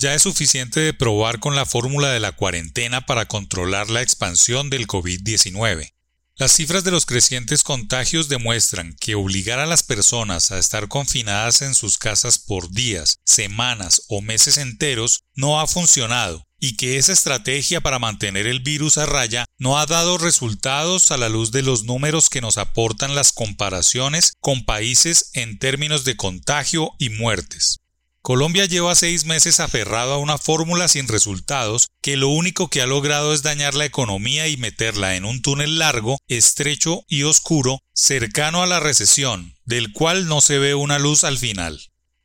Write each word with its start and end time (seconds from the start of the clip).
ya 0.00 0.14
es 0.14 0.22
suficiente 0.22 0.80
de 0.80 0.94
probar 0.94 1.40
con 1.40 1.54
la 1.54 1.66
fórmula 1.66 2.10
de 2.10 2.20
la 2.20 2.32
cuarentena 2.32 3.04
para 3.04 3.26
controlar 3.26 3.90
la 3.90 4.00
expansión 4.00 4.70
del 4.70 4.86
COVID-19. 4.86 5.92
Las 6.36 6.52
cifras 6.52 6.84
de 6.84 6.90
los 6.90 7.04
crecientes 7.04 7.62
contagios 7.62 8.30
demuestran 8.30 8.96
que 8.98 9.14
obligar 9.14 9.58
a 9.58 9.66
las 9.66 9.82
personas 9.82 10.52
a 10.52 10.58
estar 10.58 10.88
confinadas 10.88 11.60
en 11.60 11.74
sus 11.74 11.98
casas 11.98 12.38
por 12.38 12.70
días, 12.70 13.18
semanas 13.26 14.04
o 14.08 14.22
meses 14.22 14.56
enteros 14.56 15.20
no 15.34 15.60
ha 15.60 15.66
funcionado 15.66 16.46
y 16.58 16.78
que 16.78 16.96
esa 16.96 17.12
estrategia 17.12 17.82
para 17.82 17.98
mantener 17.98 18.46
el 18.46 18.60
virus 18.60 18.96
a 18.96 19.04
raya 19.04 19.44
no 19.58 19.78
ha 19.78 19.84
dado 19.84 20.16
resultados 20.16 21.10
a 21.10 21.18
la 21.18 21.28
luz 21.28 21.50
de 21.50 21.60
los 21.60 21.84
números 21.84 22.30
que 22.30 22.40
nos 22.40 22.56
aportan 22.56 23.14
las 23.14 23.32
comparaciones 23.32 24.32
con 24.40 24.64
países 24.64 25.28
en 25.34 25.58
términos 25.58 26.04
de 26.04 26.16
contagio 26.16 26.92
y 26.98 27.10
muertes. 27.10 27.79
Colombia 28.22 28.66
lleva 28.66 28.94
seis 28.94 29.24
meses 29.24 29.60
aferrado 29.60 30.12
a 30.12 30.18
una 30.18 30.36
fórmula 30.36 30.88
sin 30.88 31.08
resultados 31.08 31.88
que 32.02 32.18
lo 32.18 32.28
único 32.28 32.68
que 32.68 32.82
ha 32.82 32.86
logrado 32.86 33.32
es 33.32 33.42
dañar 33.42 33.74
la 33.74 33.86
economía 33.86 34.46
y 34.46 34.58
meterla 34.58 35.16
en 35.16 35.24
un 35.24 35.40
túnel 35.40 35.78
largo, 35.78 36.18
estrecho 36.28 37.02
y 37.08 37.22
oscuro, 37.22 37.80
cercano 37.94 38.62
a 38.62 38.66
la 38.66 38.78
recesión, 38.78 39.54
del 39.64 39.92
cual 39.92 40.28
no 40.28 40.42
se 40.42 40.58
ve 40.58 40.74
una 40.74 40.98
luz 40.98 41.24
al 41.24 41.38
final. 41.38 41.80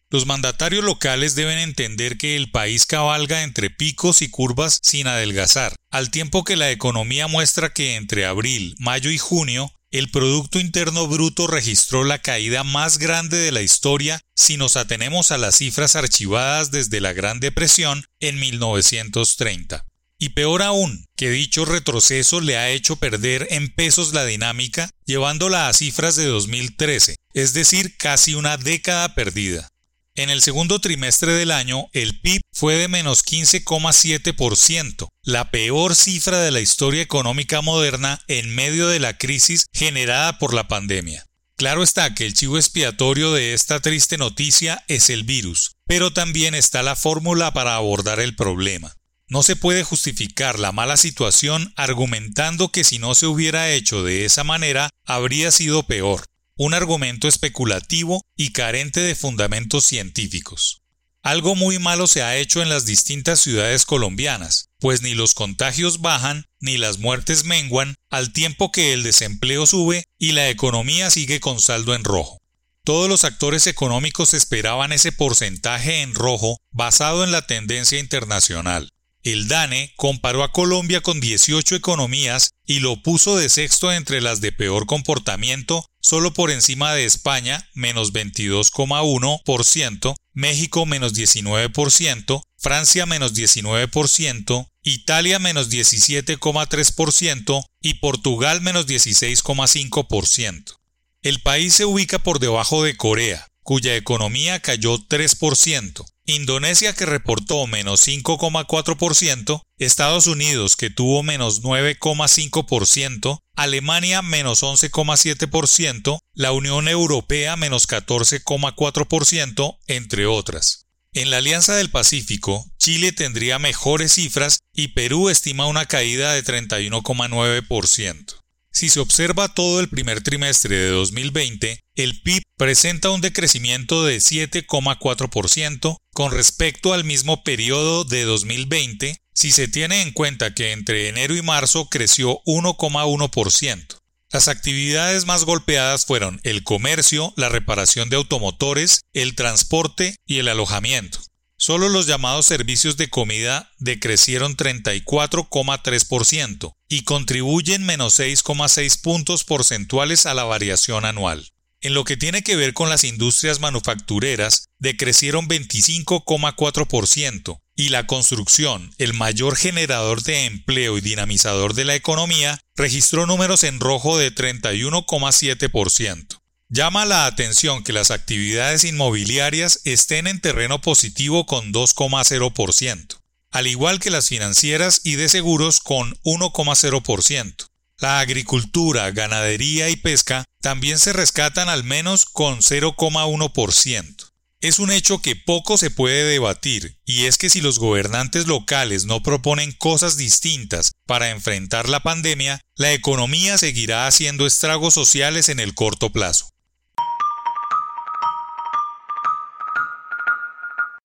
Los 0.09 0.26
mandatarios 0.26 0.84
locales 0.84 1.34
deben 1.34 1.59
entender 1.59 2.18
que 2.18 2.35
el 2.35 2.52
país 2.52 2.85
cabalga 2.85 3.43
entre 3.43 3.70
picos 3.70 4.21
y 4.21 4.30
curvas 4.30 4.80
sin 4.84 5.07
adelgazar, 5.07 5.76
al 5.91 6.12
tiempo 6.12 6.43
que 6.43 6.57
la 6.57 6.71
economía 6.71 7.27
muestra 7.27 7.71
que 7.71 7.96
entre 7.96 8.26
abril, 8.26 8.76
mayo 8.80 9.09
y 9.12 9.18
junio 9.18 9.71
el 9.98 10.09
Producto 10.09 10.59
Interno 10.59 11.08
Bruto 11.08 11.48
registró 11.48 12.04
la 12.04 12.20
caída 12.20 12.66
más 12.66 12.98
grande 12.98 13.38
de 13.38 13.54
la 13.54 13.62
historia 13.62 14.20
si 14.35 14.58
nos 14.58 14.76
atenemos 14.76 15.31
a 15.31 15.38
las 15.38 15.55
cifras 15.55 15.95
archivadas 15.95 16.70
desde 16.70 16.99
la 16.99 17.13
Gran 17.13 17.40
Depresión 17.40 18.04
en 18.20 18.37
1930. 18.37 19.85
Y 20.20 20.29
peor 20.29 20.63
aún, 20.63 21.05
que 21.15 21.29
dicho 21.29 21.63
retroceso 21.63 22.41
le 22.41 22.57
ha 22.57 22.71
hecho 22.71 22.98
perder 22.98 23.48
en 23.52 23.74
pesos 23.74 24.13
la 24.13 24.26
dinámica, 24.26 24.90
llevándola 25.05 25.70
a 25.70 25.74
cifras 25.74 26.18
de 26.18 26.26
2013, 26.26 27.15
es 27.34 27.54
decir, 27.54 27.96
casi 27.96 28.35
una 28.35 28.57
década 28.57 29.15
perdida. 29.15 29.70
En 30.15 30.30
el 30.30 30.41
segundo 30.41 30.80
trimestre 30.80 31.34
del 31.34 31.52
año, 31.52 31.87
el 31.93 32.20
PIB 32.20 32.41
fue 32.56 32.76
de 32.76 32.88
menos 32.88 33.26
15,7%, 33.26 35.10
la 35.24 35.52
peor 35.52 35.94
cifra 35.94 36.40
de 36.40 36.52
la 36.52 36.62
historia 36.62 37.02
económica 37.02 37.62
moderna 37.62 38.22
en 38.30 38.56
medio 38.56 38.88
de 38.88 39.00
la 39.00 39.18
crisis 39.18 39.66
generada 39.74 40.40
por 40.40 40.54
la 40.54 40.70
pandemia. 40.70 41.26
Claro 41.58 41.84
está 41.84 42.16
que 42.16 42.26
el 42.26 42.34
chivo 42.34 42.58
expiatorio 42.58 43.34
de 43.34 43.54
esta 43.54 43.82
triste 43.82 44.18
noticia 44.18 44.86
es 44.88 45.10
el 45.10 45.26
virus, 45.26 45.74
pero 45.86 46.14
también 46.14 46.56
está 46.56 46.82
la 46.82 46.96
fórmula 46.96 47.52
para 47.52 47.76
abordar 47.76 48.22
el 48.22 48.38
problema. 48.38 48.96
No 49.28 49.44
se 49.44 49.58
puede 49.58 49.84
justificar 49.84 50.58
la 50.58 50.72
mala 50.72 50.96
situación 50.96 51.74
argumentando 51.76 52.72
que 52.72 52.86
si 52.86 53.00
no 53.00 53.16
se 53.16 53.26
hubiera 53.28 53.72
hecho 53.72 54.04
de 54.04 54.24
esa 54.24 54.46
manera 54.46 54.90
habría 55.06 55.52
sido 55.52 55.84
peor 55.84 56.26
un 56.58 56.74
argumento 56.74 57.28
especulativo 57.28 58.22
y 58.38 58.54
carente 58.54 59.02
de 59.02 59.16
fundamentos 59.16 59.84
científicos. 59.84 60.85
Algo 61.26 61.55
muy 61.55 61.79
malo 61.79 62.05
se 62.05 62.21
ha 62.21 62.37
hecho 62.37 62.62
en 62.62 62.70
las 62.70 62.85
distintas 62.85 63.40
ciudades 63.40 63.84
colombianas, 63.87 64.69
pues 64.78 65.01
ni 65.01 65.16
los 65.16 65.34
contagios 65.34 66.00
bajan 66.00 66.45
ni 66.59 66.78
las 66.78 67.00
muertes 67.00 67.45
menguan 67.45 67.95
al 68.12 68.31
tiempo 68.31 68.72
que 68.72 68.94
el 68.94 69.01
desempleo 69.01 69.66
sube 69.66 70.03
y 70.19 70.34
la 70.34 70.50
economía 70.50 71.09
sigue 71.09 71.40
con 71.40 71.59
saldo 71.59 71.96
en 71.96 72.03
rojo. 72.03 72.44
Todos 72.84 73.09
los 73.09 73.23
actores 73.23 73.66
económicos 73.66 74.35
esperaban 74.35 74.91
ese 74.91 75.12
porcentaje 75.12 76.03
en 76.03 76.13
rojo 76.13 76.59
basado 76.69 77.23
en 77.23 77.31
la 77.31 77.47
tendencia 77.47 77.97
internacional. 77.97 78.91
El 79.25 79.47
DANE 79.47 79.91
comparó 79.95 80.44
a 80.44 80.51
Colombia 80.51 81.01
con 81.01 81.19
18 81.19 81.75
economías 81.75 82.52
y 82.63 82.80
lo 82.80 83.02
puso 83.02 83.36
de 83.36 83.50
sexto 83.50 83.91
entre 83.91 84.22
las 84.22 84.40
de 84.40 84.52
peor 84.52 84.86
comportamiento, 84.86 85.84
solo 86.00 86.31
por 86.31 86.52
encima 86.52 86.94
de 86.94 87.06
España, 87.06 87.68
menos 87.74 88.14
22,1%, 88.14 90.14
México 90.34 90.85
menos 90.85 91.16
19%, 91.16 92.44
Francia 92.56 93.08
menos 93.08 93.34
19%, 93.34 94.69
Italia 94.84 95.40
menos 95.40 95.72
17,3% 95.72 97.66
y 97.81 97.96
Portugal 97.96 98.62
menos 98.62 98.85
16,5%. 98.85 100.78
El 101.24 101.41
país 101.41 101.74
se 101.74 101.85
ubica 101.85 102.19
por 102.19 102.38
debajo 102.38 102.84
de 102.84 102.96
Corea, 102.96 103.47
cuya 103.66 103.96
economía 103.96 104.62
cayó 104.62 105.00
3%, 105.00 106.06
Indonesia 106.28 106.94
que 106.94 107.08
reportó 107.08 107.66
menos 107.66 108.08
5,4%, 108.08 109.64
Estados 109.80 110.28
Unidos 110.28 110.76
que 110.76 110.92
tuvo 110.92 111.24
menos 111.24 111.64
9,5%, 111.64 113.40
Alemania 113.56 114.22
menos 114.22 114.62
11,7%, 114.62 116.20
la 116.34 116.52
Unión 116.52 116.88
Europea 116.88 117.56
menos 117.56 117.88
14,4%, 117.88 119.80
entre 119.88 120.28
otras. 120.28 120.86
En 121.14 121.32
la 121.32 121.38
Alianza 121.38 121.76
del 121.76 121.90
Pacífico, 121.90 122.64
Chile 122.78 123.14
tendría 123.14 123.58
mejores 123.58 124.14
cifras 124.14 124.59
y 124.74 124.90
Perú 124.90 125.30
estima 125.30 125.66
una 125.66 125.88
caída 125.88 126.34
de 126.34 126.44
31,9%. 126.44 128.45
Si 128.75 128.90
se 128.90 129.00
observa 129.00 129.47
todo 129.47 129.80
el 129.80 129.88
primer 129.88 130.19
trimestre 130.19 130.75
de 130.75 130.90
2020, 130.90 131.80
el 131.96 132.22
PIB 132.22 132.44
presenta 132.58 133.09
un 133.09 133.22
decrecimiento 133.22 134.03
de 134.03 134.18
7,4% 134.18 135.96
con 136.12 136.31
respecto 136.34 136.91
al 136.91 137.06
mismo 137.06 137.41
periodo 137.46 138.03
de 138.03 138.25
2020 138.25 139.16
si 139.34 139.52
se 139.53 139.69
tiene 139.69 140.02
en 140.02 140.12
cuenta 140.12 140.53
que 140.53 140.74
entre 140.74 141.08
enero 141.08 141.38
y 141.38 141.41
marzo 141.41 141.88
creció 141.88 142.41
1,1%. 142.46 143.97
Las 144.34 144.50
actividades 144.50 145.25
más 145.25 145.46
golpeadas 145.46 146.06
fueron 146.06 146.41
el 146.44 146.66
comercio, 146.66 147.31
la 147.38 147.47
reparación 147.47 148.09
de 148.09 148.18
automotores, 148.18 149.06
el 149.14 149.35
transporte 149.35 150.18
y 150.25 150.40
el 150.40 150.50
alojamiento. 150.50 151.19
Solo 151.58 151.90
los 151.90 152.06
llamados 152.06 152.46
servicios 152.46 152.98
de 152.98 153.10
comida 153.10 153.72
decrecieron 153.80 154.58
34,3% 154.58 156.76
y 156.90 157.04
contribuyen 157.04 157.86
menos 157.86 158.20
6,6 158.20 159.02
puntos 159.02 159.46
porcentuales 159.46 160.26
a 160.26 160.34
la 160.34 160.44
variación 160.44 161.06
anual. 161.06 161.50
En 161.82 161.94
lo 161.94 162.04
que 162.04 162.18
tiene 162.18 162.42
que 162.42 162.56
ver 162.56 162.74
con 162.74 162.90
las 162.90 163.04
industrias 163.04 163.60
manufactureras, 163.60 164.70
decrecieron 164.80 165.48
25,4% 165.48 167.62
y 167.76 167.90
la 167.90 168.08
construcción, 168.08 168.92
el 168.98 169.14
mayor 169.14 169.56
generador 169.56 170.24
de 170.24 170.46
empleo 170.46 170.98
y 170.98 171.02
dinamizador 171.02 171.74
de 171.74 171.86
la 171.86 171.94
economía, 171.96 172.60
registró 172.76 173.28
números 173.28 173.64
en 173.64 173.80
rojo 173.80 174.18
de 174.18 174.34
31,7%. 174.34 176.40
Llama 176.75 177.06
la 177.06 177.25
atención 177.25 177.86
que 177.86 177.94
las 177.94 178.12
actividades 178.12 178.84
inmobiliarias 178.84 179.80
estén 179.86 180.28
en 180.28 180.41
terreno 180.41 180.81
positivo 180.81 181.46
con 181.46 181.72
2,0%, 181.72 183.18
al 183.52 183.68
igual 183.68 184.02
que 184.02 184.09
las 184.09 184.28
financieras 184.28 185.00
y 185.06 185.16
de 185.16 185.30
seguros 185.30 185.80
con 185.80 186.16
1,0%. 186.25 187.68
La 188.00 188.19
agricultura, 188.19 189.09
ganadería 189.12 189.88
y 189.88 189.96
pesca 189.96 190.44
también 190.59 191.00
se 191.00 191.14
rescatan 191.14 191.69
al 191.69 191.85
menos 191.85 192.25
con 192.25 192.59
0,1%. 192.59 194.34
Es 194.59 194.80
un 194.80 194.91
hecho 194.91 195.22
que 195.22 195.38
poco 195.38 195.78
se 195.78 195.91
puede 195.91 196.25
debatir, 196.25 197.00
y 197.06 197.24
es 197.24 197.38
que 197.38 197.50
si 197.50 197.62
los 197.62 197.80
gobernantes 197.80 198.47
locales 198.47 199.06
no 199.06 199.24
proponen 199.24 199.72
cosas 199.72 200.18
distintas 200.18 200.91
para 201.08 201.30
enfrentar 201.30 201.88
la 201.88 202.02
pandemia, 202.02 202.59
la 202.75 202.91
economía 202.91 203.58
seguirá 203.58 204.08
haciendo 204.08 204.46
estragos 204.46 204.94
sociales 204.94 205.47
en 205.47 205.62
el 205.62 205.74
corto 205.74 206.12
plazo. 206.12 206.55